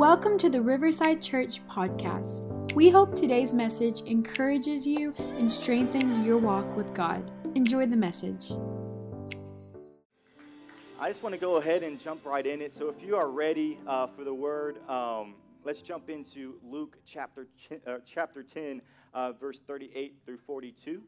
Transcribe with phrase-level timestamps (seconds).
[0.00, 2.72] Welcome to the Riverside Church podcast.
[2.72, 7.30] We hope today's message encourages you and strengthens your walk with God.
[7.54, 8.50] Enjoy the message.
[10.98, 12.72] I just want to go ahead and jump right in it.
[12.72, 17.46] So, if you are ready uh, for the word, um, let's jump into Luke chapter
[17.86, 18.80] uh, chapter 10,
[19.12, 21.02] uh, verse 38 through 42.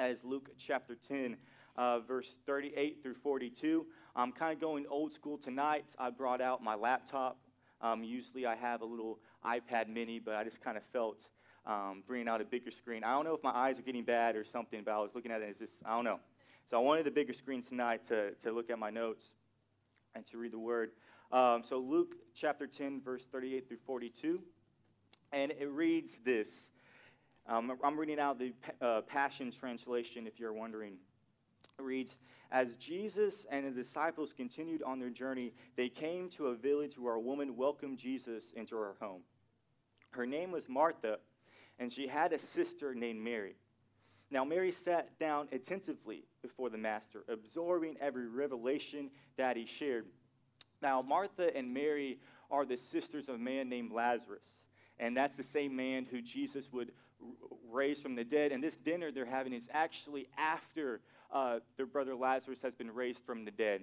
[0.00, 1.36] As Luke chapter 10,
[1.76, 3.86] uh, verse 38 through 42.
[4.16, 5.84] I'm kind of going old school tonight.
[6.00, 7.38] I brought out my laptop.
[7.80, 11.18] Um, usually I have a little iPad mini, but I just kind of felt
[11.66, 13.04] um, bringing out a bigger screen.
[13.04, 15.30] I don't know if my eyes are getting bad or something, but I was looking
[15.30, 16.18] at it as this, I don't know.
[16.70, 19.30] So I wanted a bigger screen tonight to, to look at my notes
[20.14, 20.90] and to read the word.
[21.30, 24.40] Um, so Luke chapter 10, verse 38 through 42.
[25.32, 26.70] And it reads this.
[27.46, 30.94] Um, I'm reading out the uh, Passion Translation if you're wondering.
[31.80, 32.16] Reads,
[32.50, 37.14] as Jesus and the disciples continued on their journey, they came to a village where
[37.14, 39.22] a woman welcomed Jesus into her home.
[40.10, 41.18] Her name was Martha,
[41.78, 43.54] and she had a sister named Mary.
[44.30, 50.06] Now, Mary sat down attentively before the Master, absorbing every revelation that he shared.
[50.82, 52.18] Now, Martha and Mary
[52.50, 54.44] are the sisters of a man named Lazarus,
[54.98, 56.90] and that's the same man who Jesus would
[57.70, 58.52] raise from the dead.
[58.52, 61.00] And this dinner they're having is actually after
[61.32, 63.82] uh, their brother Lazarus has been raised from the dead.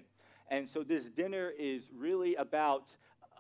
[0.50, 2.90] And so this dinner is really about,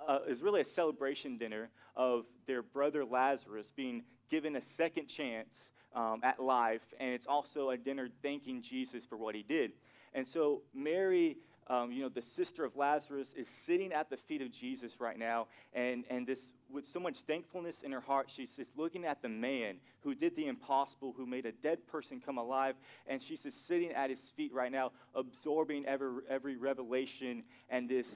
[0.07, 5.53] uh, is really a celebration dinner of their brother Lazarus being given a second chance
[5.95, 6.81] um, at life.
[6.99, 9.71] And it's also a dinner thanking Jesus for what he did.
[10.13, 11.37] And so Mary
[11.67, 15.17] um, you know, the sister of Lazarus is sitting at the feet of Jesus right
[15.17, 19.21] now, and, and this, with so much thankfulness in her heart, she's just looking at
[19.21, 22.75] the man who did the impossible, who made a dead person come alive,
[23.07, 28.15] and she's just sitting at his feet right now, absorbing every, every revelation and this,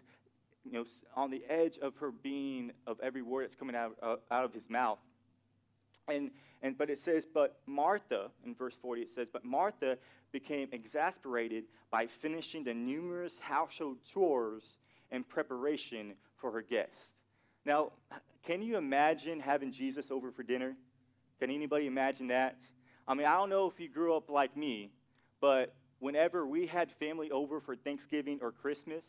[0.64, 4.18] you know, on the edge of her being, of every word that's coming out, uh,
[4.30, 5.00] out of his mouth.
[6.10, 9.98] And, and, but it says, but Martha, in verse 40, it says, but Martha
[10.32, 14.78] became exasperated by finishing the numerous household chores
[15.12, 17.14] in preparation for her guests.
[17.66, 17.92] Now,
[18.44, 20.76] can you imagine having Jesus over for dinner?
[21.40, 22.58] Can anybody imagine that?
[23.08, 24.92] I mean, I don't know if you grew up like me,
[25.42, 29.04] but whenever we had family over for Thanksgiving or Christmas,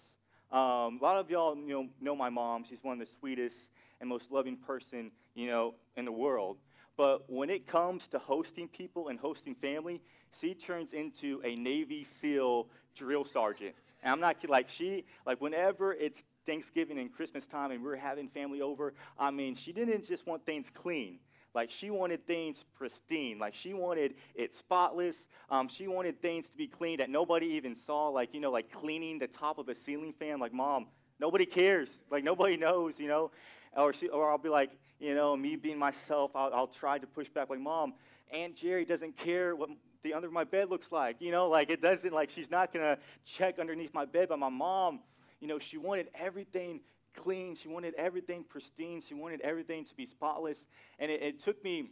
[0.50, 2.64] um, a lot of y'all you know, know my mom.
[2.64, 3.56] She's one of the sweetest
[4.00, 6.56] and most loving person, you know, in the world.
[7.00, 10.02] But when it comes to hosting people and hosting family,
[10.38, 13.74] she turns into a Navy SEAL drill sergeant.
[14.02, 14.50] And I'm not kidding.
[14.50, 19.30] Like she, like whenever it's Thanksgiving and Christmas time and we're having family over, I
[19.30, 21.20] mean, she didn't just want things clean.
[21.54, 23.38] Like she wanted things pristine.
[23.38, 25.26] Like she wanted it spotless.
[25.48, 28.08] Um, she wanted things to be clean that nobody even saw.
[28.08, 30.38] Like you know, like cleaning the top of a ceiling fan.
[30.38, 30.88] Like mom,
[31.18, 31.88] nobody cares.
[32.10, 32.98] Like nobody knows.
[32.98, 33.30] You know,
[33.76, 37.06] or she, or I'll be like, you know, me being myself, I'll, I'll try to
[37.06, 37.94] push back, like, Mom,
[38.32, 39.70] Aunt Jerry doesn't care what
[40.02, 41.16] the under my bed looks like.
[41.20, 44.28] You know, like it doesn't, like she's not going to check underneath my bed.
[44.28, 45.00] But my mom,
[45.40, 46.80] you know, she wanted everything
[47.14, 47.56] clean.
[47.56, 49.02] She wanted everything pristine.
[49.06, 50.58] She wanted everything to be spotless.
[50.98, 51.90] And it, it took me,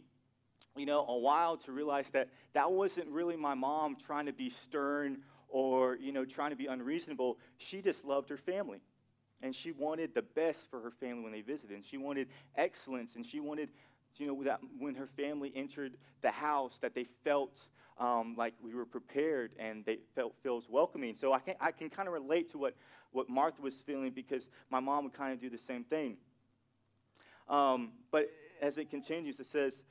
[0.75, 4.49] you know, a while to realize that that wasn't really my mom trying to be
[4.49, 7.37] stern or, you know, trying to be unreasonable.
[7.57, 8.79] She just loved her family.
[9.41, 11.71] And she wanted the best for her family when they visited.
[11.71, 13.15] And she wanted excellence.
[13.15, 13.69] And she wanted,
[14.17, 17.57] you know, that when her family entered the house, that they felt
[17.99, 21.15] um, like we were prepared and they felt feels welcoming.
[21.19, 22.75] So I can, I can kind of relate to what,
[23.11, 26.17] what Martha was feeling because my mom would kind of do the same thing.
[27.49, 28.29] Um, but
[28.61, 29.81] as it continues, it says,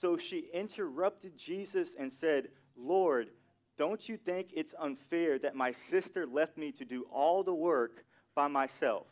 [0.00, 3.28] So she interrupted Jesus and said, Lord,
[3.76, 8.04] don't you think it's unfair that my sister left me to do all the work
[8.38, 9.08] by myself.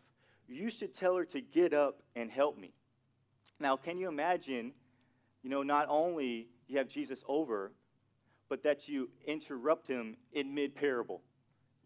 [0.47, 2.71] You should tell her to get up and help me.
[3.59, 4.71] Now, can you imagine,
[5.43, 7.73] you know, not only you have Jesus over,
[8.49, 11.23] but that you interrupt him in mid parable?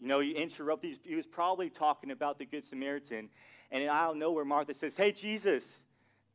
[0.02, 0.98] You know, you interrupt these.
[1.02, 3.30] He was probably talking about the Good Samaritan.
[3.70, 5.64] And I don't know where Martha says, Hey, Jesus,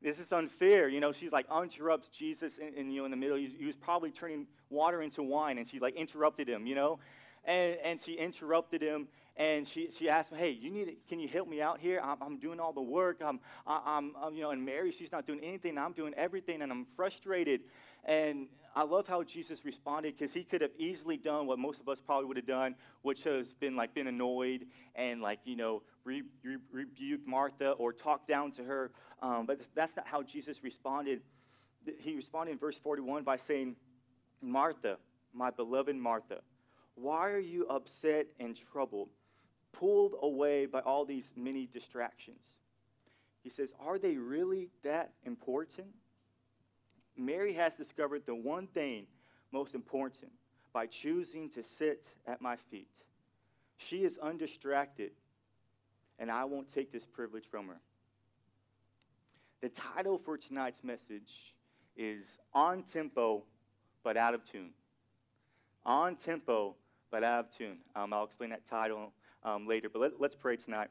[0.01, 0.89] this is unfair.
[0.89, 3.37] You know, she's like interrupts Jesus in, in you know, in the middle.
[3.37, 6.97] He, he was probably turning water into wine, and she like interrupted him, you know?
[7.43, 11.27] And, and she interrupted him, and she, she asked me, hey, you need, can you
[11.27, 11.99] help me out here?
[12.01, 13.21] I'm, I'm doing all the work.
[13.25, 15.77] I'm, I'm, I'm, you know, and Mary, she's not doing anything.
[15.77, 17.61] I'm doing everything, and I'm frustrated.
[18.05, 21.89] And I love how Jesus responded because he could have easily done what most of
[21.89, 25.81] us probably would have done, which has been like been annoyed and like, you know,
[26.05, 28.91] re, re, rebuke Martha or talked down to her.
[29.21, 31.21] Um, but that's not how Jesus responded.
[31.99, 33.75] He responded in verse 41 by saying,
[34.41, 34.97] Martha,
[35.33, 36.39] my beloved Martha,
[36.95, 39.09] why are you upset and troubled?
[39.79, 42.39] Pulled away by all these many distractions.
[43.43, 45.87] He says, Are they really that important?
[47.17, 49.07] Mary has discovered the one thing
[49.51, 50.31] most important
[50.73, 52.89] by choosing to sit at my feet.
[53.77, 55.11] She is undistracted,
[56.19, 57.79] and I won't take this privilege from her.
[59.61, 61.53] The title for tonight's message
[61.95, 63.43] is On Tempo,
[64.03, 64.71] but Out of Tune.
[65.85, 66.75] On Tempo,
[67.09, 67.77] but Out of Tune.
[67.95, 69.13] Um, I'll explain that title
[69.45, 70.89] um, later, but let, let's pray tonight.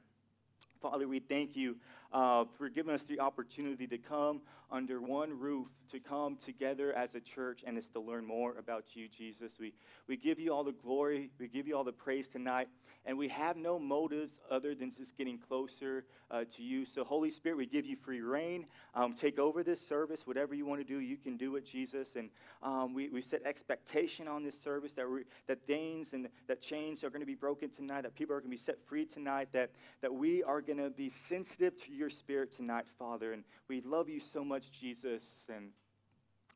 [0.81, 1.77] Father, we thank you
[2.15, 4.41] uh, for giving us the opportunity to come
[4.71, 8.85] under one roof, to come together as a church, and it's to learn more about
[8.95, 9.53] you, Jesus.
[9.61, 9.75] We,
[10.09, 12.69] we give you all the glory, we give you all the praise tonight,
[13.05, 16.87] and we have no motives other than just getting closer uh, to you.
[16.87, 18.65] So, Holy Spirit, we give you free rein.
[18.95, 20.27] Um, take over this service.
[20.27, 22.09] Whatever you want to do, you can do it, Jesus.
[22.17, 22.31] And
[22.63, 27.05] um, we, we set expectation on this service that, we, that things and that chains
[27.05, 29.49] are going to be broken tonight, that people are going to be set free tonight,
[29.53, 29.71] that,
[30.01, 33.33] that we are going to be sensitive to your spirit tonight, Father.
[33.33, 35.23] And we love you so much, Jesus.
[35.49, 35.71] And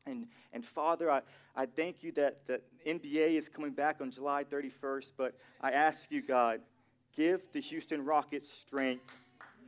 [0.08, 1.20] and, and Father, I,
[1.54, 6.10] I thank you that the NBA is coming back on July 31st, but I ask
[6.10, 6.60] you, God,
[7.14, 9.04] give the Houston Rockets strength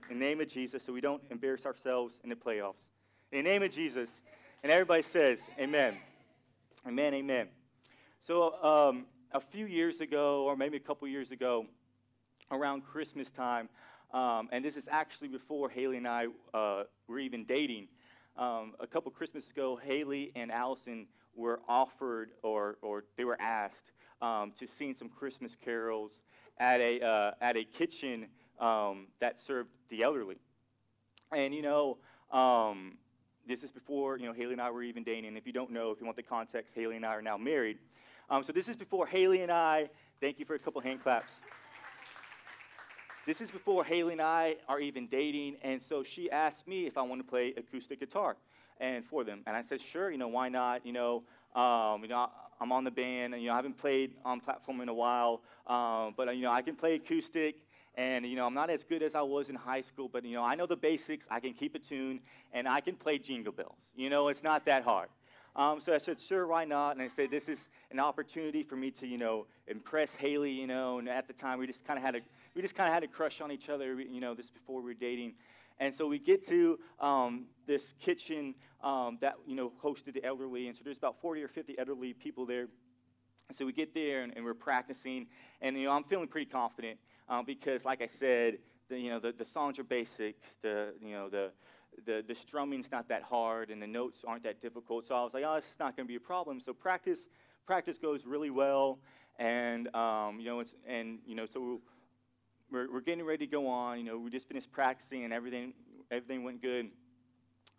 [0.09, 2.87] in the name of Jesus so we don't embarrass ourselves in the playoffs.
[3.33, 4.09] In the name of Jesus.
[4.63, 5.97] And everybody says, Amen.
[6.87, 7.49] Amen, amen.
[8.27, 11.67] So, um, a few years ago, or maybe a couple years ago,
[12.51, 13.69] around Christmas time,
[14.13, 17.89] um, and this is actually before Haley and I uh, were even dating.
[18.37, 23.93] Um, a couple Christmases ago, Haley and Allison were offered or, or they were asked
[24.21, 26.21] um, to sing some Christmas carols
[26.59, 28.27] at a, uh, at a kitchen
[28.59, 30.37] um, that served the elderly.
[31.33, 31.99] And, you know,
[32.31, 32.99] um,
[33.47, 35.27] this is before, you know, Haley and I were even dating.
[35.27, 37.37] And If you don't know, if you want the context, Haley and I are now
[37.37, 37.79] married.
[38.29, 39.89] Um, so this is before Haley and I,
[40.21, 41.33] thank you for a couple hand claps.
[43.27, 46.97] This is before Haley and I are even dating, and so she asked me if
[46.97, 48.37] I want to play acoustic guitar
[48.81, 49.43] and for them.
[49.47, 50.87] And I said, sure, you know, why not?
[50.87, 51.23] You know,
[51.55, 52.31] um, you know,
[52.63, 55.43] I'm on the band, and you know, I haven't played on platform in a while,
[55.67, 57.57] um, but you know, I can play acoustic,
[57.95, 60.35] and you know, I'm not as good as I was in high school, but you
[60.35, 61.27] know, I know the basics.
[61.31, 62.21] I can keep a tune,
[62.55, 63.77] and I can play jingle bells.
[63.95, 65.11] You know, it's not that hard.
[65.57, 66.93] Um, so I said, sure, why not?
[66.93, 70.67] And I said, this is an opportunity for me to, you know, impress Haley, you
[70.67, 70.99] know.
[70.99, 72.21] And at the time, we just kind of had a,
[72.55, 74.87] we just kind of had a crush on each other, you know, this before we
[74.87, 75.35] were dating.
[75.79, 80.67] And so we get to um, this kitchen um, that, you know, hosted the elderly.
[80.69, 82.67] And so there's about 40 or 50 elderly people there.
[83.49, 85.27] And so we get there and, and we're practicing.
[85.61, 86.99] And, you know, I'm feeling pretty confident
[87.29, 88.59] um, because, like I said,
[88.89, 90.37] the, you know, the, the songs are basic.
[90.63, 91.51] The, you know, the,
[92.05, 95.07] the, the strumming's not that hard and the notes aren't that difficult.
[95.07, 96.61] So I was like, oh, this is not going to be a problem.
[96.61, 97.21] So practice,
[97.67, 98.99] practice goes really well.
[99.39, 101.81] And, um, you know, it's, and, you know, so
[102.71, 103.99] we're, we're getting ready to go on.
[103.99, 105.75] You know, we just finished practicing and everything,
[106.11, 106.91] everything went good.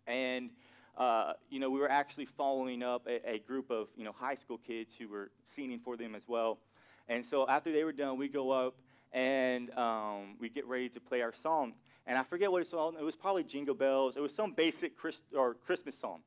[0.06, 0.50] And,
[0.96, 4.34] uh, you know, we were actually following up a, a, group of, you know, high
[4.34, 6.58] school kids who were singing for them as well.
[7.08, 8.74] And so after they were done, we go up
[9.12, 11.74] and um, we get ready to play our song
[12.06, 12.94] and I forget what it was.
[12.98, 14.16] It was probably Jingle Bells.
[14.16, 16.20] It was some basic Christ, or Christmas song.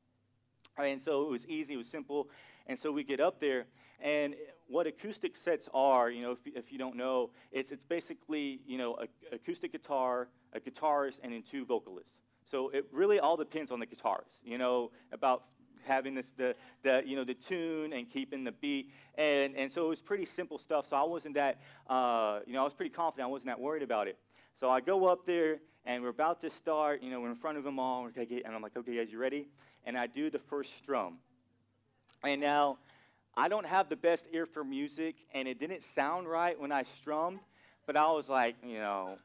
[0.78, 2.28] And so it was easy, it was simple.
[2.66, 3.66] And so we get up there,
[4.00, 4.34] and
[4.68, 8.78] what acoustic sets are, you know, if, if you don't know, it's, it's basically, you
[8.78, 12.12] know, a, acoustic guitar, a guitarist, and then two vocalists.
[12.50, 15.44] So it really all depends on the guitarist, you know, about
[15.86, 18.90] having this, the, the, you know, the tune and keeping the beat.
[19.16, 20.88] And, and so it was pretty simple stuff.
[20.88, 23.28] So I wasn't that, uh, you know, I was pretty confident.
[23.28, 24.18] I wasn't that worried about it.
[24.58, 27.02] So I go up there, and we're about to start.
[27.02, 28.06] You know, we're in front of them all.
[28.06, 29.46] And I'm like, okay, guys, you ready?
[29.84, 31.18] And I do the first strum.
[32.24, 32.78] And now,
[33.36, 36.84] I don't have the best ear for music, and it didn't sound right when I
[36.98, 37.40] strummed,
[37.86, 39.18] but I was like, you know,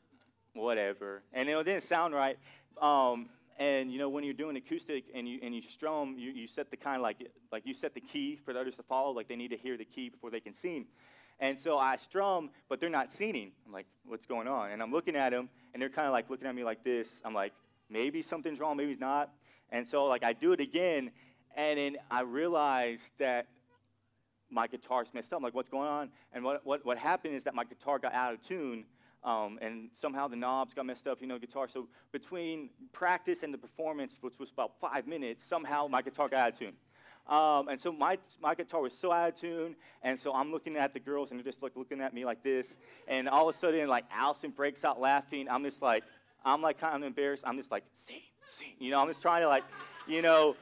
[0.53, 1.23] whatever.
[1.31, 2.37] And it didn't sound right.
[2.81, 6.47] Um, and you know, when you're doing acoustic and you and you strum, you, you
[6.47, 9.11] set the kind of like like you set the key for the others to follow.
[9.11, 10.87] Like they need to hear the key before they can sing.
[11.39, 13.51] And so I strum, but they're not singing.
[13.65, 14.71] I'm like, what's going on?
[14.71, 17.07] And I'm looking at them, and they're kind of like looking at me like this.
[17.23, 17.53] I'm like,
[17.89, 19.31] maybe something's wrong, maybe it's not.
[19.71, 21.11] And so like I do it again,
[21.55, 23.47] and then I realize that
[24.51, 25.37] my guitar's messed up.
[25.37, 26.09] I'm like, what's going on?
[26.33, 28.85] And what, what, what happened is that my guitar got out of tune,
[29.23, 31.67] um, and somehow the knobs got messed up, you know, guitar.
[31.67, 36.39] So between practice and the performance, which was about five minutes, somehow my guitar got
[36.39, 36.73] out of tune.
[37.27, 39.75] Um, and so my, my guitar was so out of tune.
[40.01, 42.43] And so I'm looking at the girls and they're just like looking at me like
[42.43, 42.75] this.
[43.07, 45.47] And all of a sudden, like Allison breaks out laughing.
[45.49, 46.03] I'm just like,
[46.43, 47.43] I'm like kind of embarrassed.
[47.45, 48.21] I'm just like, sing,
[48.57, 48.73] sing.
[48.79, 49.63] You know, I'm just trying to like,
[50.07, 50.55] you know,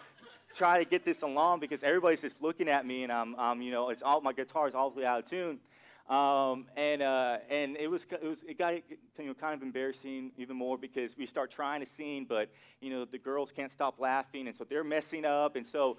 [0.54, 3.72] try to get this along because everybody's just looking at me and I'm, I'm you
[3.72, 5.60] know, it's all, my guitar is awfully out of tune.
[6.10, 8.82] Um, and uh, and it was it was it got you
[9.20, 12.50] know kind of embarrassing even more because we start trying to sing, but
[12.82, 15.98] you know the girls can't stop laughing, and so they're messing up, and so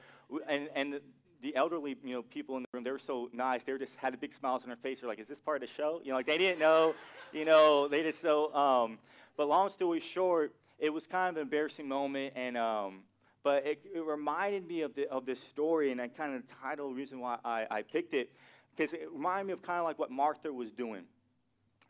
[0.48, 1.00] and and
[1.42, 3.62] the, elderly you know people in the room they were so nice.
[3.62, 4.98] They just had a big smiles on their face.
[4.98, 6.00] They're like is this part of the show?
[6.02, 6.96] You know like they didn't know
[7.32, 8.98] you know they just so um,
[9.36, 13.02] but long story short it was kind of an embarrassing moment and um,
[13.42, 16.54] but it, it reminded me of, the, of this story and I kind of the
[16.62, 18.30] title reason why I, I picked it
[18.76, 21.04] because it reminded me of kind of like what Martha was doing.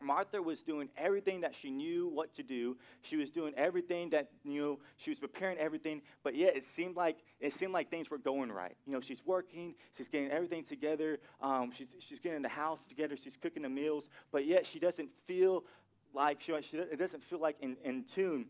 [0.03, 2.75] Martha was doing everything that she knew what to do.
[3.03, 4.79] She was doing everything that you know.
[4.97, 8.51] She was preparing everything, but yet it seemed like it seemed like things were going
[8.51, 8.75] right.
[8.87, 11.19] You know, she's working, she's getting everything together.
[11.39, 13.15] Um, she's she's getting the house together.
[13.15, 15.63] She's cooking the meals, but yet she doesn't feel
[16.13, 18.45] like she, she it doesn't feel like in, in tune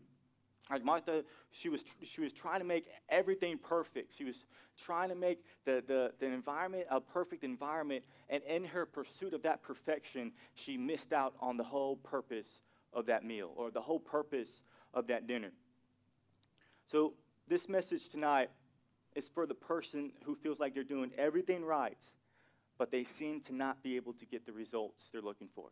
[0.72, 4.16] like Martha, she was, she was trying to make everything perfect.
[4.16, 4.44] She was
[4.82, 8.04] trying to make the, the, the environment a perfect environment.
[8.30, 12.46] And in her pursuit of that perfection, she missed out on the whole purpose
[12.92, 14.62] of that meal or the whole purpose
[14.94, 15.52] of that dinner.
[16.90, 17.14] So,
[17.48, 18.50] this message tonight
[19.14, 21.98] is for the person who feels like they're doing everything right,
[22.78, 25.68] but they seem to not be able to get the results they're looking for.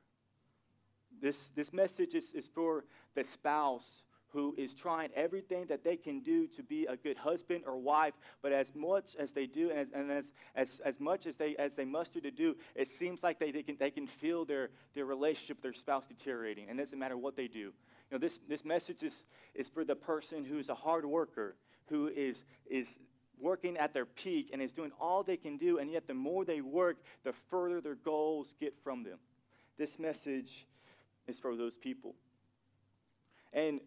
[1.23, 4.03] This, this message is, is for the spouse
[4.33, 8.15] who is trying everything that they can do to be a good husband or wife,
[8.43, 11.57] but as much as they do and as, and as, as, as much as they,
[11.57, 14.71] as they muster to do, it seems like they, they, can, they can feel their,
[14.95, 16.69] their relationship with their spouse deteriorating.
[16.69, 17.59] And it doesn't matter what they do.
[17.59, 17.73] You
[18.13, 21.57] know, this, this message is, is for the person who's a hard worker,
[21.89, 22.99] who is, is
[23.41, 26.45] working at their peak and is doing all they can do, and yet the more
[26.45, 29.19] they work, the further their goals get from them.
[29.79, 30.67] This message
[31.27, 32.15] is for those people.
[33.53, 33.81] And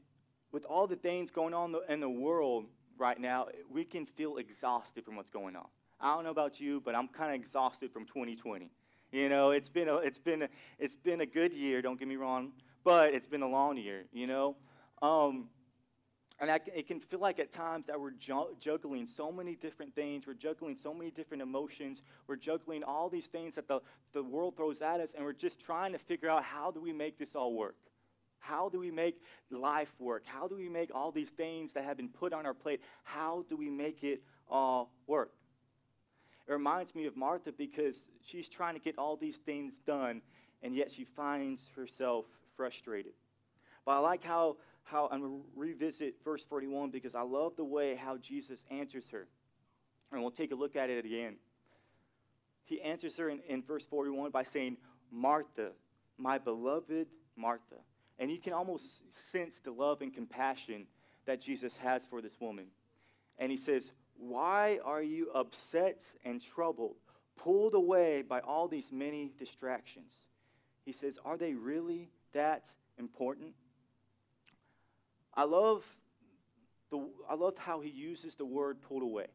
[0.53, 2.65] with all the things going on in the world
[2.97, 5.65] right now, we can feel exhausted from what's going on.
[5.99, 8.69] I don't know about you, but I'm kind of exhausted from 2020.
[9.11, 11.81] You know, it's been a, it's been a, it's been a good year.
[11.81, 12.51] Don't get me wrong,
[12.83, 14.05] but it's been a long year.
[14.13, 14.55] You know,
[15.01, 15.49] um,
[16.39, 20.27] and I, it can feel like at times that we're juggling so many different things.
[20.27, 22.01] We're juggling so many different emotions.
[22.27, 23.79] We're juggling all these things that the,
[24.13, 26.91] the world throws at us, and we're just trying to figure out how do we
[26.91, 27.75] make this all work.
[28.43, 30.23] How do we make life work?
[30.25, 33.45] How do we make all these things that have been put on our plate, how
[33.47, 35.31] do we make it all work?
[36.45, 40.21] It reminds me of Martha because she's trying to get all these things done,
[40.61, 42.25] and yet she finds herself
[42.57, 43.13] frustrated.
[43.85, 47.63] But I like how, how I'm going to revisit verse 41 because I love the
[47.63, 49.25] way how Jesus answers her.
[50.11, 51.37] And we'll take a look at it again.
[52.65, 54.75] He answers her in, in verse 41 by saying,
[55.09, 55.69] Martha,
[56.17, 57.07] my beloved
[57.37, 57.77] Martha.
[58.19, 59.01] And you can almost
[59.31, 60.85] sense the love and compassion
[61.25, 62.67] that Jesus has for this woman.
[63.39, 66.95] And he says, Why are you upset and troubled,
[67.35, 70.13] pulled away by all these many distractions?
[70.85, 72.65] He says, Are they really that
[72.97, 73.53] important?
[75.33, 75.83] I love,
[76.91, 79.27] the, I love how he uses the word pulled away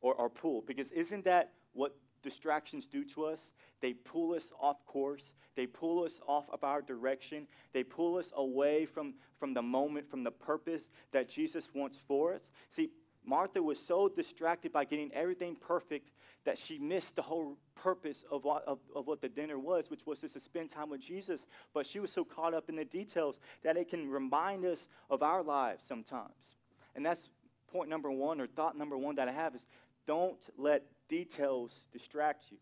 [0.00, 3.40] or, or pull, because isn't that what distractions do to us.
[3.80, 5.34] They pull us off course.
[5.56, 7.46] They pull us off of our direction.
[7.72, 12.34] They pull us away from, from the moment, from the purpose that Jesus wants for
[12.34, 12.42] us.
[12.70, 12.90] See,
[13.24, 16.10] Martha was so distracted by getting everything perfect
[16.44, 20.04] that she missed the whole purpose of what, of, of what the dinner was, which
[20.06, 21.46] was to spend time with Jesus.
[21.72, 25.22] But she was so caught up in the details that it can remind us of
[25.22, 26.56] our lives sometimes.
[26.96, 27.30] And that's
[27.72, 29.64] point number one, or thought number one that I have is
[30.06, 32.58] don't let details distract you.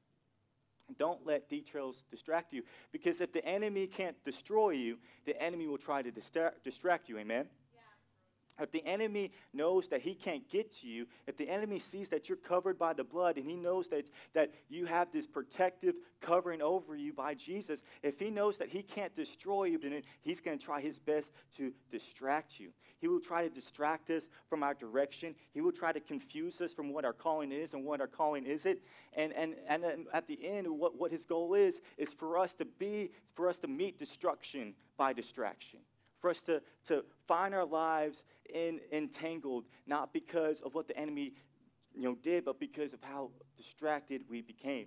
[0.99, 2.62] Don't let details distract you.
[2.90, 7.18] Because if the enemy can't destroy you, the enemy will try to distract, you.
[7.18, 7.47] Amen?
[8.59, 12.28] If the enemy knows that he can't get to you, if the enemy sees that
[12.28, 16.62] you're covered by the blood and he knows that, that you have this protective covering
[16.62, 20.59] over you by Jesus, if he knows that he can't destroy you, then he's going
[20.59, 22.71] to try his best to distract you.
[23.00, 25.35] He will try to distract us from our direction.
[25.52, 28.45] He will try to confuse us from what our calling is and what our calling
[28.45, 28.78] isn't.
[29.14, 32.66] And, and, and at the end, what, what his goal is, is for us to
[32.66, 35.80] be, for us to meet destruction by distraction
[36.21, 38.23] for us to, to find our lives
[38.53, 41.33] in, entangled, not because of what the enemy
[41.95, 44.87] you know, did, but because of how distracted we became.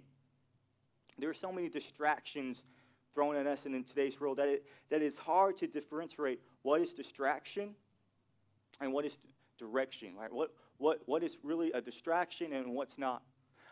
[1.18, 2.64] There are so many distractions
[3.14, 6.82] thrown at us in, in today's world that it, that it's hard to differentiate what
[6.82, 7.76] is distraction
[8.82, 9.18] and what is
[9.58, 10.32] direction, right?
[10.32, 13.22] What, what, what is really a distraction and what's not.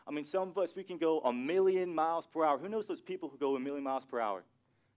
[0.07, 2.57] I mean, some of us, we can go a million miles per hour.
[2.57, 4.43] Who knows those people who go a million miles per hour?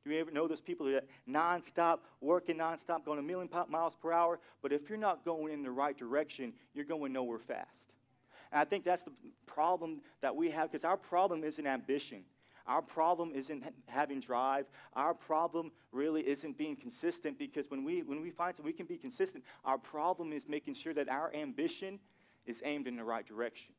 [0.04, 4.12] Do you ever know those people that nonstop, working nonstop, going a million miles per
[4.12, 4.38] hour?
[4.60, 7.92] But if you're not going in the right direction, you're going nowhere fast.
[8.52, 9.12] And I think that's the
[9.46, 12.24] problem that we have because our problem isn't ambition.
[12.66, 14.66] Our problem isn't having drive.
[14.94, 18.86] Our problem really isn't being consistent because when we, when we find that we can
[18.86, 21.98] be consistent, our problem is making sure that our ambition
[22.46, 23.74] is aimed in the right direction.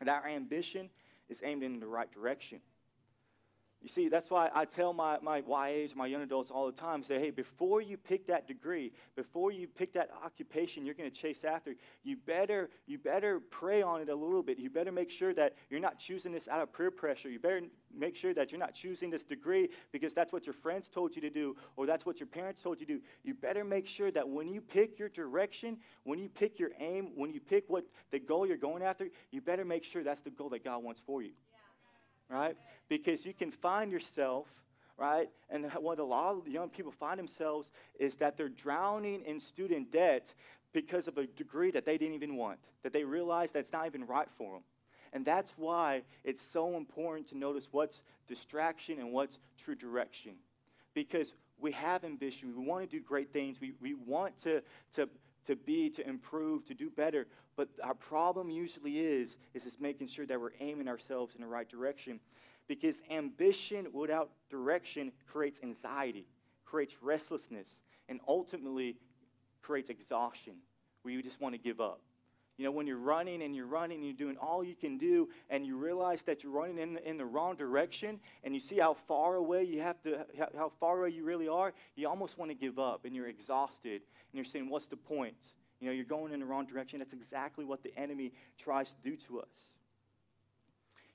[0.00, 0.90] And our ambition
[1.28, 2.60] is aimed in the right direction.
[3.82, 7.04] You see, that's why I tell my, my YAs, my young adults all the time,
[7.04, 11.16] say, hey, before you pick that degree, before you pick that occupation you're going to
[11.16, 14.58] chase after, you better, you better pray on it a little bit.
[14.58, 17.28] You better make sure that you're not choosing this out of peer pressure.
[17.28, 17.60] You better
[17.96, 21.22] make sure that you're not choosing this degree because that's what your friends told you
[21.22, 23.00] to do or that's what your parents told you to do.
[23.24, 27.10] You better make sure that when you pick your direction, when you pick your aim,
[27.14, 30.30] when you pick what the goal you're going after, you better make sure that's the
[30.30, 31.32] goal that God wants for you
[32.28, 32.56] right?
[32.88, 34.46] Because you can find yourself,
[34.98, 35.28] right?
[35.50, 39.92] And what a lot of young people find themselves is that they're drowning in student
[39.92, 40.32] debt
[40.72, 44.06] because of a degree that they didn't even want, that they realize that's not even
[44.06, 44.62] right for them.
[45.12, 50.32] And that's why it's so important to notice what's distraction and what's true direction.
[50.92, 54.62] Because we have ambition, we want to do great things, we, we want to,
[54.96, 55.08] to,
[55.46, 57.26] to be, to improve, to do better.
[57.56, 61.46] But our problem usually is, is just making sure that we're aiming ourselves in the
[61.46, 62.20] right direction.
[62.68, 66.26] Because ambition without direction creates anxiety,
[66.64, 67.68] creates restlessness,
[68.08, 68.96] and ultimately
[69.62, 70.54] creates exhaustion
[71.02, 72.00] where you just want to give up.
[72.58, 75.28] You know, when you're running and you're running and you're doing all you can do,
[75.50, 78.78] and you realize that you're running in the, in the wrong direction, and you see
[78.78, 80.24] how far away you have to,
[80.56, 84.00] how far away you really are, you almost want to give up, and you're exhausted,
[84.00, 85.36] and you're saying, What's the point?
[85.80, 86.98] You know, you're going in the wrong direction.
[86.98, 89.48] That's exactly what the enemy tries to do to us.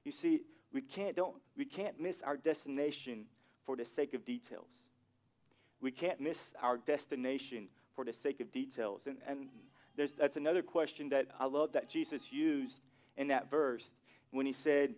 [0.04, 0.42] You see,
[0.74, 3.26] we can't, don't, we can't miss our destination
[3.66, 4.70] for the sake of details.
[5.82, 9.02] We can't miss our destination for the sake of details.
[9.08, 9.50] And, and
[9.96, 12.80] there's, that's another question that I love that Jesus used
[13.18, 13.86] in that verse
[14.32, 14.94] when he said,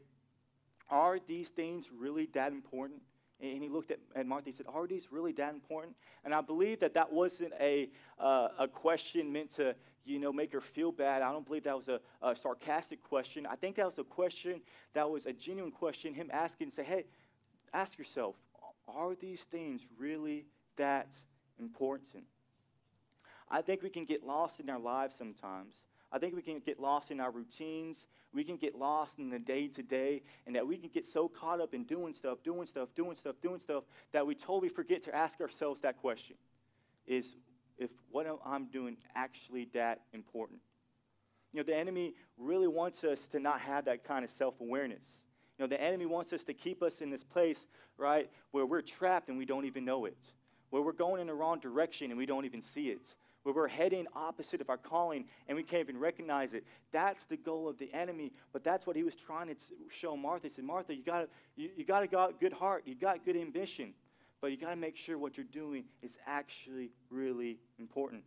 [0.89, 3.01] Are these things really that important?
[3.43, 4.49] And he looked at, at Martha.
[4.49, 5.95] He said, Are these really that important?
[6.23, 10.53] And I believe that that wasn't a, uh, a question meant to, you know, make
[10.53, 11.21] her feel bad.
[11.21, 13.45] I don't believe that was a, a, sarcastic question.
[13.45, 14.61] I think that was a question
[14.93, 17.03] that was a genuine question, him asking, say, hey,
[17.73, 18.35] ask yourself,
[18.87, 20.45] are these things really
[20.77, 21.09] that
[21.59, 22.23] important?
[23.51, 25.75] I think we can get lost in our lives sometimes.
[26.13, 29.39] I think we can get lost in our routines we can get lost in the
[29.39, 32.65] day to day and that we can get so caught up in doing stuff, doing
[32.65, 36.35] stuff, doing stuff, doing stuff that we totally forget to ask ourselves that question
[37.05, 37.35] is
[37.77, 40.59] if what I'm doing actually that important?
[41.53, 45.03] You know, the enemy really wants us to not have that kind of self awareness.
[45.59, 48.81] You know, the enemy wants us to keep us in this place, right, where we're
[48.81, 50.17] trapped and we don't even know it,
[50.71, 53.05] where we're going in the wrong direction and we don't even see it,
[53.43, 56.65] where we're heading opposite of our calling and we can't even recognize it.
[56.91, 59.55] That's the goal of the enemy, but that's what he was trying to
[59.89, 60.47] show Martha.
[60.47, 63.93] He said, Martha, you got you, you got a good heart, you got good ambition,
[64.41, 68.23] but you got to make sure what you're doing is actually really important.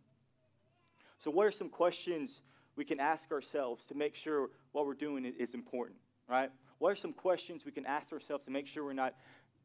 [1.19, 2.41] So, what are some questions
[2.75, 5.97] we can ask ourselves to make sure what we're doing is important,
[6.29, 6.51] right?
[6.77, 9.15] What are some questions we can ask ourselves to make sure we're not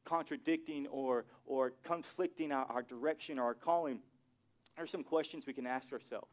[0.04, 3.98] contradicting or, or conflicting our, our direction or our calling?
[4.78, 6.30] Are some questions we can ask ourselves.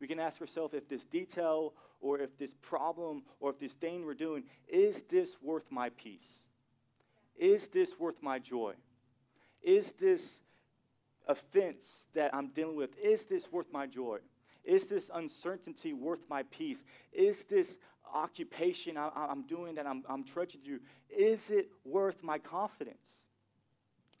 [0.00, 4.04] We can ask ourselves if this detail or if this problem or if this thing
[4.04, 6.42] we're doing, is this worth my peace?
[7.36, 8.74] Is this worth my joy?
[9.62, 10.40] Is this
[11.26, 14.18] offense that I'm dealing with, is this worth my joy?
[14.64, 16.84] Is this uncertainty worth my peace?
[17.12, 17.76] Is this
[18.12, 23.06] occupation I, am doing that I'm, I'm trudging through, is it worth my confidence?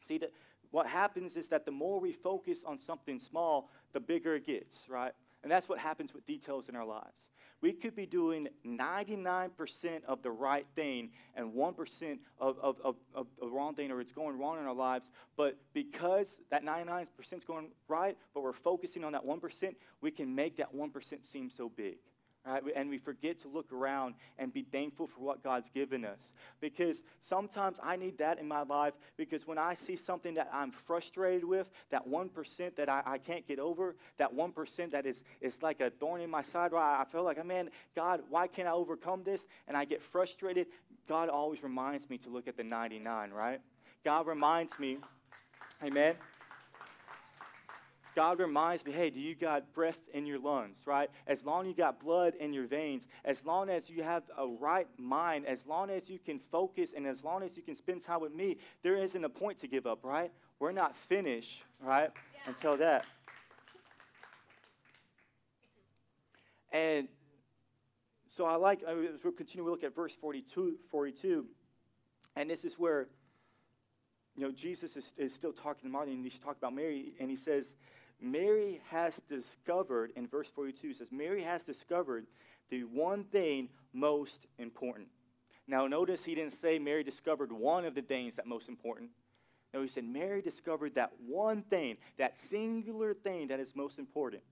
[0.08, 0.32] See, that
[0.76, 4.76] what happens is that the more we focus on something small, the bigger it gets,
[4.90, 5.12] right?
[5.42, 7.30] And that's what happens with details in our lives.
[7.62, 13.26] We could be doing 99% of the right thing and 1% of, of, of, of
[13.40, 15.08] the wrong thing, or it's going wrong in our lives.
[15.34, 20.34] But because that 99% is going right, but we're focusing on that 1%, we can
[20.34, 20.92] make that 1%
[21.26, 21.96] seem so big.
[22.46, 22.62] Right?
[22.76, 26.32] And we forget to look around and be thankful for what God's given us.
[26.60, 30.70] Because sometimes I need that in my life because when I see something that I'm
[30.70, 35.62] frustrated with, that 1% that I, I can't get over, that 1% that is, is
[35.62, 38.72] like a thorn in my side, where I feel like, man, God, why can't I
[38.72, 39.46] overcome this?
[39.66, 40.68] And I get frustrated.
[41.08, 43.60] God always reminds me to look at the 99, right?
[44.04, 44.98] God reminds me,
[45.82, 46.14] amen.
[48.16, 51.10] God reminds me, hey, do you got breath in your lungs, right?
[51.26, 54.46] As long as you got blood in your veins, as long as you have a
[54.46, 58.02] right mind, as long as you can focus, and as long as you can spend
[58.02, 60.32] time with me, there isn't a point to give up, right?
[60.58, 62.10] We're not finished, right?
[62.34, 62.40] Yeah.
[62.46, 63.04] Until that.
[66.72, 67.08] And
[68.28, 71.44] so I like, as we'll continue to look at verse 42, 42.
[72.34, 73.08] And this is where,
[74.36, 77.28] you know, Jesus is, is still talking to Martha, and he's talking about Mary, and
[77.28, 77.74] he says,
[78.20, 82.26] Mary has discovered, in verse 42, says, Mary has discovered
[82.70, 85.08] the one thing most important.
[85.68, 89.10] Now, notice he didn't say Mary discovered one of the things that most important.
[89.74, 94.42] No, he said Mary discovered that one thing, that singular thing that is most important.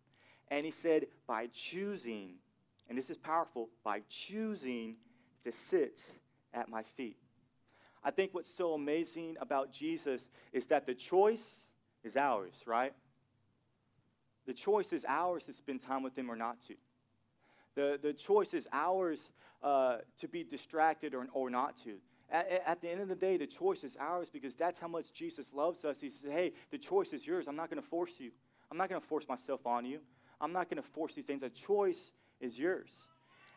[0.48, 2.34] And he said, by choosing,
[2.88, 4.96] and this is powerful, by choosing
[5.44, 6.00] to sit
[6.52, 7.16] at my feet.
[8.02, 10.22] I think what's so amazing about Jesus
[10.52, 11.56] is that the choice
[12.02, 12.92] is ours, right?
[14.46, 16.74] The choice is ours to spend time with him or not to.
[17.74, 19.18] The, the choice is ours
[19.62, 21.96] uh, to be distracted or, or not to.
[22.30, 25.12] At, at, the end of the day, the choice is ours because that's how much
[25.12, 25.96] Jesus loves us.
[26.00, 27.46] He says, hey, the choice is yours.
[27.48, 28.30] I'm not going to force you.
[28.70, 30.00] I'm not going to force myself on you.
[30.40, 31.40] I'm not going to force these things.
[31.40, 32.90] The choice is yours.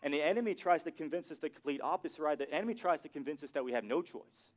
[0.03, 2.37] And the enemy tries to convince us the complete opposite, right?
[2.37, 4.51] The enemy tries to convince us that we have no choice,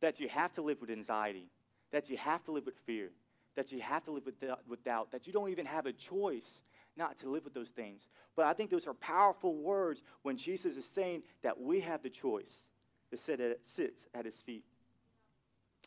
[0.00, 1.48] that you have to live with anxiety,
[1.92, 3.10] that you have to live with fear,
[3.56, 4.36] that you have to live with,
[4.68, 6.60] with doubt, that you don't even have a choice
[6.96, 8.02] not to live with those things.
[8.36, 12.10] But I think those are powerful words when Jesus is saying that we have the
[12.10, 12.66] choice
[13.10, 14.64] to sit at, sits at his feet.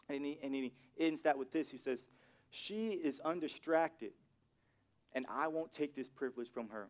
[0.10, 1.70] And he, and he ends that with this.
[1.70, 2.08] He says,
[2.50, 4.12] She is undistracted,
[5.14, 6.88] and I won't take this privilege from her.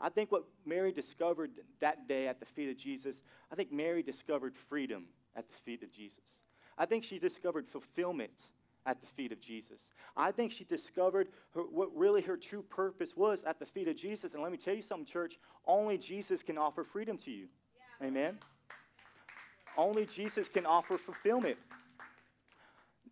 [0.00, 3.16] I think what Mary discovered that day at the feet of Jesus,
[3.50, 6.22] I think Mary discovered freedom at the feet of Jesus.
[6.76, 8.30] I think she discovered fulfillment
[8.86, 9.80] at the feet of Jesus.
[10.16, 13.96] I think she discovered her, what really her true purpose was at the feet of
[13.96, 14.34] Jesus.
[14.34, 17.46] And let me tell you something, church, only Jesus can offer freedom to you.
[18.00, 18.08] Yeah.
[18.08, 18.38] Amen.
[19.76, 21.56] Only Jesus can offer fulfillment.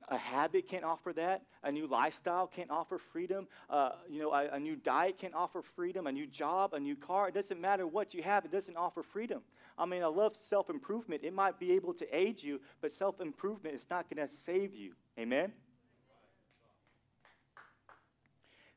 [0.08, 1.42] A habit can't offer that.
[1.64, 3.48] A new lifestyle can't offer freedom.
[3.68, 6.06] Uh, you know, a, a new diet can't offer freedom.
[6.06, 7.28] A new job, a new car.
[7.28, 8.44] It doesn't matter what you have.
[8.44, 9.42] It doesn't offer freedom.
[9.76, 11.22] I mean, I love self improvement.
[11.24, 14.74] It might be able to aid you, but self improvement is not going to save
[14.74, 14.92] you.
[15.18, 15.52] Amen?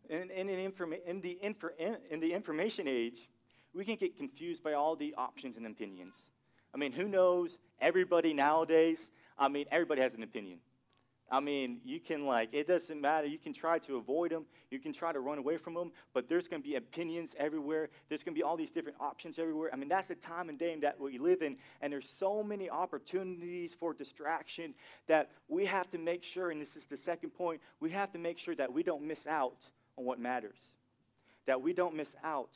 [0.10, 3.30] In, in, informa- in, the infor- in, in the information age,
[3.74, 6.16] we can get confused by all the options and opinions.
[6.74, 7.58] I mean, who knows?
[7.80, 10.60] Everybody nowadays, I mean, everybody has an opinion.
[11.32, 13.28] I mean, you can, like, it doesn't matter.
[13.28, 16.28] You can try to avoid them, you can try to run away from them, but
[16.28, 17.90] there's going to be opinions everywhere.
[18.08, 19.70] There's going to be all these different options everywhere.
[19.72, 22.70] I mean, that's the time and day that we live in, and there's so many
[22.70, 24.74] opportunities for distraction
[25.08, 28.20] that we have to make sure, and this is the second point, we have to
[28.20, 29.58] make sure that we don't miss out
[29.98, 30.58] on what matters.
[31.46, 32.52] That we don't miss out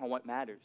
[0.00, 0.62] on what matters.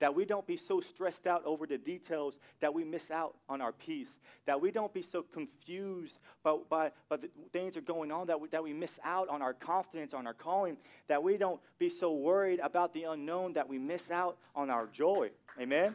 [0.00, 3.60] That we don't be so stressed out over the details that we miss out on
[3.60, 4.08] our peace.
[4.46, 8.26] That we don't be so confused by, by, by the things that are going on
[8.26, 10.76] that we, that we miss out on our confidence, on our calling.
[11.08, 14.86] That we don't be so worried about the unknown that we miss out on our
[14.86, 15.30] joy.
[15.60, 15.94] Amen?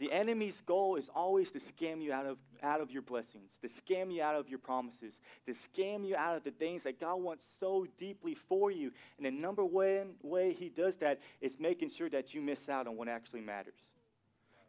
[0.00, 3.68] The enemy's goal is always to scam you out of, out of your blessings, to
[3.68, 5.12] scam you out of your promises,
[5.44, 8.92] to scam you out of the things that God wants so deeply for you.
[9.18, 12.86] And the number one way he does that is making sure that you miss out
[12.86, 13.74] on what actually matters.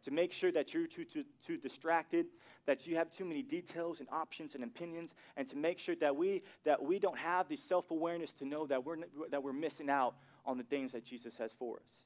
[0.04, 2.26] To make sure that you're too, too, too distracted,
[2.66, 6.14] that you have too many details and options and opinions, and to make sure that
[6.14, 8.96] we, that we don't have the self awareness to know that we're,
[9.30, 10.14] that we're missing out
[10.44, 12.04] on the things that Jesus has for us.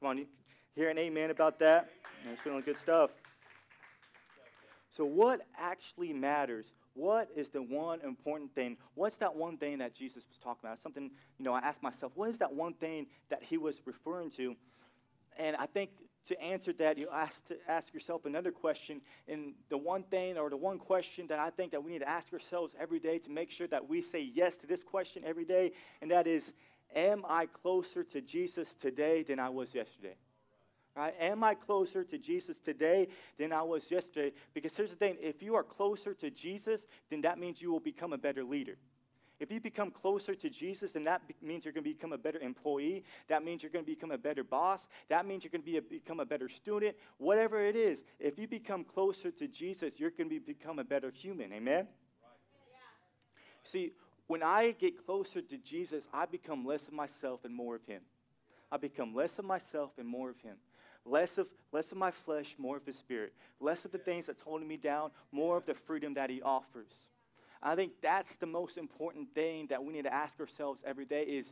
[0.00, 0.26] Come on,
[0.76, 1.88] Hear an amen about that?
[2.30, 3.10] It's feeling good stuff.
[4.94, 6.66] So, what actually matters?
[6.92, 8.76] What is the one important thing?
[8.94, 10.82] What's that one thing that Jesus was talking about?
[10.82, 14.30] Something, you know, I asked myself, what is that one thing that he was referring
[14.32, 14.54] to?
[15.38, 15.92] And I think
[16.28, 19.00] to answer that, you ask ask yourself another question.
[19.28, 22.08] And the one thing or the one question that I think that we need to
[22.08, 25.46] ask ourselves every day to make sure that we say yes to this question every
[25.46, 26.52] day, and that is,
[26.94, 30.16] am I closer to Jesus today than I was yesterday?
[30.96, 31.14] Right?
[31.20, 34.32] Am I closer to Jesus today than I was yesterday?
[34.54, 37.80] Because here's the thing if you are closer to Jesus, then that means you will
[37.80, 38.78] become a better leader.
[39.38, 42.38] If you become closer to Jesus, then that means you're going to become a better
[42.38, 43.04] employee.
[43.28, 44.86] That means you're going to become a better boss.
[45.10, 46.96] That means you're going to be a, become a better student.
[47.18, 50.84] Whatever it is, if you become closer to Jesus, you're going to be, become a
[50.84, 51.52] better human.
[51.52, 51.84] Amen?
[51.84, 51.86] Right.
[52.70, 53.70] Yeah.
[53.70, 53.92] See,
[54.26, 58.00] when I get closer to Jesus, I become less of myself and more of Him.
[58.72, 60.56] I become less of myself and more of Him.
[61.06, 63.32] Less of, less of my flesh, more of his spirit.
[63.60, 66.92] Less of the things that's holding me down, more of the freedom that he offers.
[67.62, 71.22] I think that's the most important thing that we need to ask ourselves every day
[71.22, 71.46] is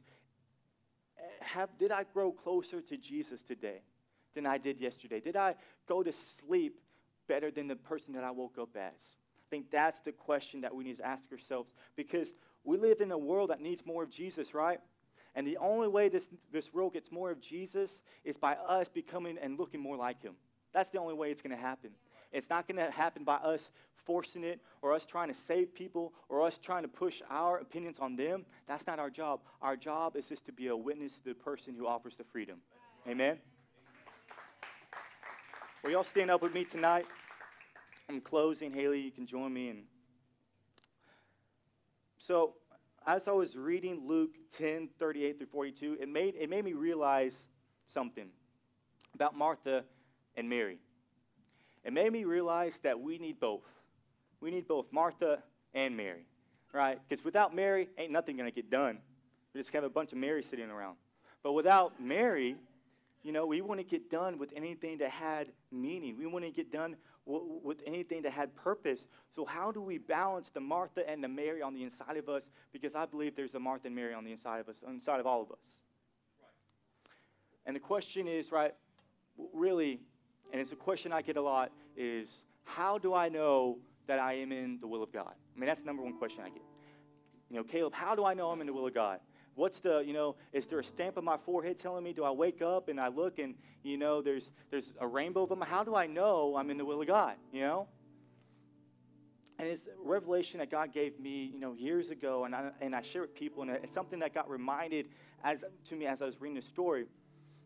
[1.18, 3.80] eh, have, did I grow closer to Jesus today
[4.34, 5.20] than I did yesterday?
[5.20, 5.54] Did I
[5.88, 6.80] go to sleep
[7.28, 8.92] better than the person that I woke up as?
[8.92, 12.32] I think that's the question that we need to ask ourselves because
[12.64, 14.80] we live in a world that needs more of Jesus, right?
[15.34, 17.90] And the only way this, this world gets more of Jesus
[18.24, 20.34] is by us becoming and looking more like him.
[20.72, 21.90] That's the only way it's going to happen.
[22.32, 23.70] It's not going to happen by us
[24.04, 27.98] forcing it or us trying to save people or us trying to push our opinions
[27.98, 28.44] on them.
[28.66, 29.40] That's not our job.
[29.62, 32.58] Our job is just to be a witness to the person who offers the freedom.
[33.08, 33.38] Amen?
[35.82, 37.06] Will y'all stand up with me tonight?
[38.08, 38.72] I'm closing.
[38.72, 39.70] Haley, you can join me.
[39.70, 39.82] And
[42.18, 42.54] so,
[43.06, 47.34] as I was reading Luke 10 38 through 42, it made, it made me realize
[47.92, 48.28] something
[49.14, 49.84] about Martha
[50.36, 50.78] and Mary.
[51.84, 53.64] It made me realize that we need both.
[54.40, 55.42] We need both Martha
[55.74, 56.26] and Mary,
[56.72, 56.98] right?
[57.06, 58.98] Because without Mary, ain't nothing going to get done.
[59.52, 60.96] We just have a bunch of Mary sitting around.
[61.42, 62.56] But without Mary,
[63.22, 66.16] you know, we to get done with anything that had meaning.
[66.18, 69.06] We to get done w- with anything that had purpose.
[69.34, 72.42] So, how do we balance the Martha and the Mary on the inside of us?
[72.72, 75.26] Because I believe there's a Martha and Mary on the inside of us, inside of
[75.26, 75.58] all of us.
[76.40, 76.50] Right.
[77.66, 78.74] And the question is, right,
[79.52, 80.00] really,
[80.52, 84.34] and it's a question I get a lot, is how do I know that I
[84.34, 85.34] am in the will of God?
[85.54, 86.62] I mean, that's the number one question I get.
[87.50, 89.20] You know, Caleb, how do I know I'm in the will of God?
[89.54, 92.30] What's the, you know, is there a stamp on my forehead telling me, do I
[92.30, 95.60] wake up and I look and, you know, there's, there's a rainbow them?
[95.60, 97.86] How do I know I'm in the will of God, you know?
[99.58, 102.94] And it's a revelation that God gave me, you know, years ago, and I, and
[102.94, 105.06] I share with people, and it's something that got reminded
[105.44, 107.06] as, to me as I was reading the story.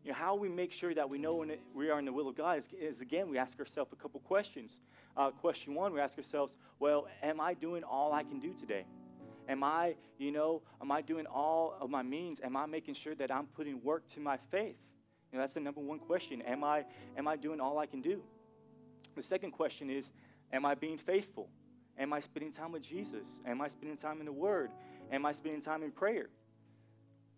[0.05, 2.13] You know, how we make sure that we know when it, we are in the
[2.13, 4.73] will of God is, is, again, we ask ourselves a couple questions.
[5.17, 8.85] Uh, question one, we ask ourselves, well, am I doing all I can do today?
[9.49, 12.39] Am I, you know, am I doing all of my means?
[12.45, 14.77] Am I making sure that I'm putting work to my faith?
[15.33, 16.43] You know, that's the number one question.
[16.43, 16.85] Am I,
[17.17, 18.23] am I doing all I can do?
[19.17, 20.11] The second question is,
[20.53, 21.49] am I being faithful?
[21.99, 23.27] Am I spending time with Jesus?
[23.47, 24.71] Am I spending time in the Word?
[25.11, 26.29] Am I spending time in prayer?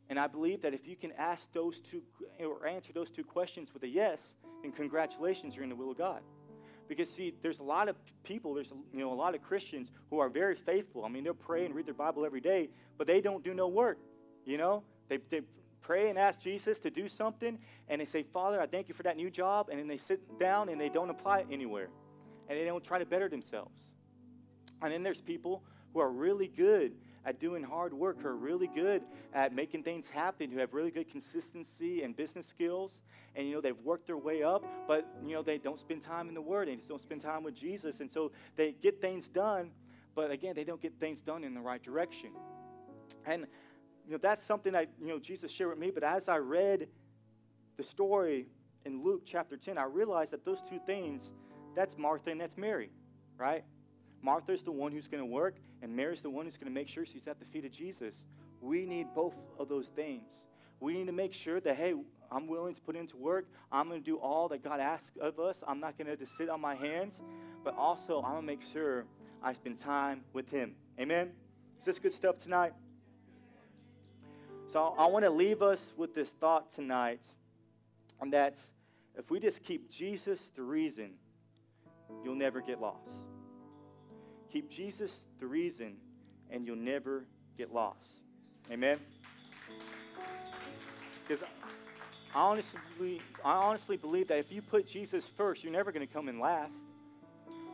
[0.09, 2.03] And I believe that if you can ask those two
[2.41, 4.19] or answer those two questions with a yes,
[4.63, 6.21] then congratulations, you're in the will of God.
[6.91, 10.19] Because see, there's a lot of people, there's you know a lot of Christians who
[10.19, 11.05] are very faithful.
[11.05, 13.69] I mean, they'll pray and read their Bible every day, but they don't do no
[13.69, 13.97] work.
[14.45, 15.43] You know, they, they
[15.83, 19.05] pray and ask Jesus to do something, and they say, Father, I thank you for
[19.05, 21.91] that new job, and then they sit down and they don't apply it anywhere,
[22.49, 23.81] and they don't try to better themselves.
[24.83, 25.63] And then there's people
[25.95, 26.95] who are really good
[27.25, 29.03] at doing hard work, who are really good
[29.35, 33.01] at making things happen, who have really good consistency and business skills.
[33.37, 36.29] And, you know, they've worked their way up, but, you know, they don't spend time
[36.29, 36.69] in the Word.
[36.69, 38.01] They just don't spend time with Jesus.
[38.01, 39.71] And so they get things done,
[40.15, 42.31] but again, they don't get things done in the right direction.
[43.27, 43.47] And,
[44.07, 45.91] you know, that's something that, you know, Jesus shared with me.
[45.91, 46.89] But as I read
[47.77, 48.47] the story
[48.85, 51.23] in Luke chapter 10, I realized that those two things,
[51.77, 52.91] that's Martha and that's Mary,
[53.37, 53.63] right?
[54.23, 56.89] Martha's the one who's going to work, and Mary's the one who's going to make
[56.89, 58.15] sure she's at the feet of Jesus.
[58.61, 60.31] We need both of those things.
[60.81, 61.95] We need to make sure that, hey,
[62.31, 63.47] I'm willing to put into work.
[63.73, 65.59] I'm going to do all that God asks of us.
[65.67, 67.15] I'm not going to just sit on my hands,
[67.65, 69.05] but also I'm going to make sure
[69.43, 70.75] I spend time with Him.
[70.99, 71.31] Amen?
[71.79, 72.73] Is this good stuff tonight?
[74.73, 77.21] So I want to leave us with this thought tonight,
[78.21, 78.61] and that's
[79.19, 81.15] if we just keep Jesus the reason,
[82.25, 83.30] you'll never get lost.
[84.53, 85.97] Keep Jesus the reason,
[86.51, 87.25] and you'll never
[87.57, 88.11] get lost.
[88.71, 88.99] Amen?
[91.27, 91.45] Because
[92.35, 96.13] I honestly, I honestly believe that if you put Jesus first, you're never going to
[96.13, 96.75] come in last.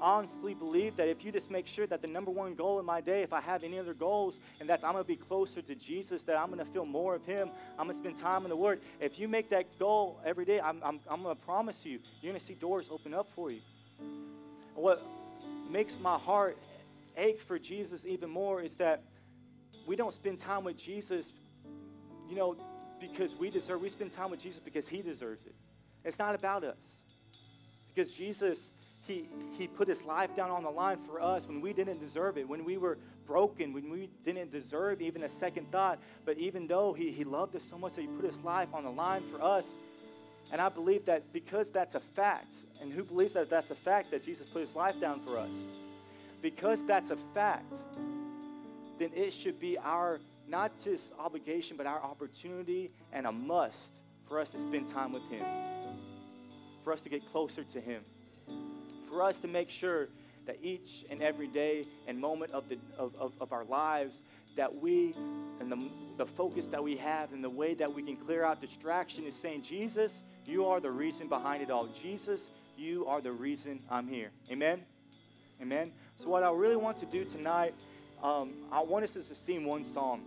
[0.00, 2.84] I honestly believe that if you just make sure that the number one goal in
[2.84, 5.62] my day, if I have any other goals, and that's I'm going to be closer
[5.62, 8.42] to Jesus, that I'm going to feel more of Him, I'm going to spend time
[8.42, 8.80] in the Word.
[9.00, 12.32] If you make that goal every day, I'm, I'm, I'm going to promise you, you're
[12.32, 13.60] going to see doors open up for you.
[14.74, 15.02] What
[15.70, 16.56] makes my heart
[17.16, 19.02] ache for Jesus even more is that
[19.86, 21.24] we don't spend time with Jesus,
[22.28, 22.56] you know,
[23.00, 23.80] because we deserve.
[23.80, 25.54] We spend time with Jesus because He deserves it.
[26.04, 26.78] It's not about us.
[27.94, 28.58] Because Jesus,
[29.06, 32.38] He He put His life down on the line for us when we didn't deserve
[32.38, 35.98] it, when we were broken, when we didn't deserve even a second thought.
[36.24, 38.84] But even though He, he loved us so much that He put His life on
[38.84, 39.64] the line for us,
[40.52, 44.10] and I believe that because that's a fact, and who believes that that's a fact
[44.10, 45.50] that Jesus put His life down for us?
[46.42, 47.74] because that's a fact,
[48.98, 53.74] then it should be our not just obligation, but our opportunity and a must
[54.28, 55.44] for us to spend time with Him,
[56.84, 58.02] for us to get closer to Him,
[59.10, 60.08] for us to make sure
[60.46, 64.14] that each and every day and moment of, the, of, of, of our lives
[64.56, 65.14] that we
[65.58, 68.60] and the, the focus that we have and the way that we can clear out
[68.60, 70.12] distraction is saying, Jesus,
[70.44, 71.88] you are the reason behind it all.
[72.00, 72.40] Jesus,
[72.78, 74.30] you are the reason I'm here.
[74.50, 74.82] Amen?
[75.60, 75.92] Amen?
[76.20, 77.74] So, what I really want to do tonight,
[78.22, 80.22] um, I want us to sing one song.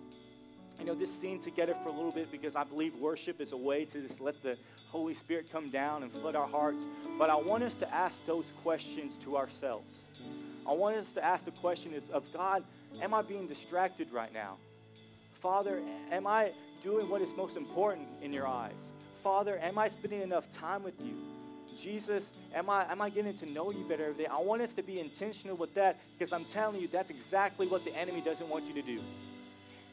[0.80, 3.58] you know, this scene together for a little bit because I believe worship is a
[3.58, 4.58] way to just let the
[4.92, 6.82] Holy Spirit come down and flood our hearts.
[7.18, 9.94] But I want us to ask those questions to ourselves.
[10.66, 12.64] I want us to ask the question is of God,
[13.02, 14.56] am I being distracted right now?
[15.42, 15.82] Father,
[16.12, 18.74] am I doing what is most important in your eyes?
[19.24, 21.16] Father, am I spending enough time with you?
[21.82, 24.30] Jesus, am I, am I getting to know you better every day?
[24.30, 27.86] I want us to be intentional with that because I'm telling you, that's exactly what
[27.86, 29.00] the enemy doesn't want you to do.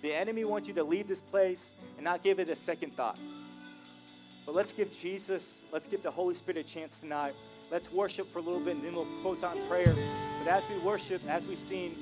[0.03, 3.19] The enemy wants you to leave this place and not give it a second thought.
[4.45, 7.35] But let's give Jesus, let's give the Holy Spirit a chance tonight.
[7.71, 9.95] Let's worship for a little bit and then we'll close out in prayer.
[10.39, 11.97] But as we worship, as we've seen,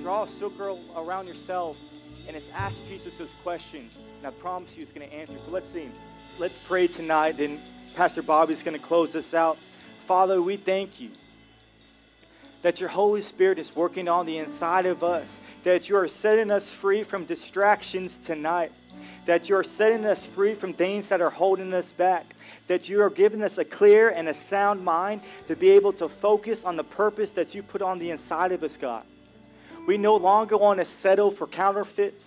[0.00, 1.76] draw a circle around yourself
[2.26, 3.94] and it's ask Jesus those questions.
[4.18, 5.34] And I promise you, He's going to answer.
[5.44, 5.92] So let's sing.
[6.38, 7.36] Let's pray tonight.
[7.36, 7.60] Then
[7.94, 9.56] Pastor Bobby's going to close this out.
[10.06, 11.10] Father, we thank you
[12.62, 15.26] that your Holy Spirit is working on the inside of us,
[15.62, 18.72] that you are setting us free from distractions tonight,
[19.26, 22.34] that you are setting us free from things that are holding us back,
[22.66, 26.08] that you are giving us a clear and a sound mind to be able to
[26.08, 29.04] focus on the purpose that you put on the inside of us, God.
[29.86, 32.24] We no longer want to settle for counterfeits.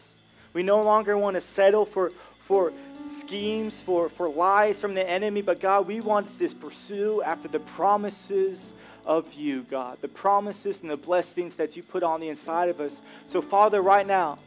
[0.54, 2.12] We no longer want to settle for,
[2.46, 2.72] for
[3.12, 5.42] schemes, for, for lies from the enemy.
[5.42, 8.74] But God, we want to pursue after the promises
[9.06, 12.82] of you, God, the promises and the blessings that you put on the inside of
[12.82, 13.00] us.
[13.30, 14.38] So, Father, right now,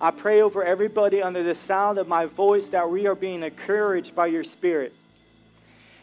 [0.00, 4.14] I pray over everybody under the sound of my voice that we are being encouraged
[4.14, 4.94] by your Spirit,